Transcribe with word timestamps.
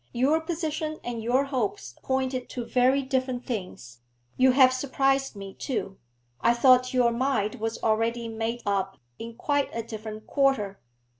Your 0.13 0.41
position 0.41 0.97
and 1.03 1.21
your 1.21 1.43
hopes 1.43 1.93
pointed 2.01 2.49
to 2.49 2.65
very 2.65 3.03
different 3.03 3.45
things. 3.45 3.99
You 4.35 4.53
have 4.53 4.73
surprised 4.73 5.35
me, 5.35 5.53
too; 5.53 5.99
I 6.41 6.55
thought 6.55 6.91
your 6.91 7.11
mind 7.11 7.59
was 7.59 7.77
already 7.83 8.27
made 8.27 8.63
up, 8.65 8.97
in 9.19 9.35
quite 9.35 9.69
a 9.71 9.83
different 9.83 10.25
quarter.' 10.25 10.79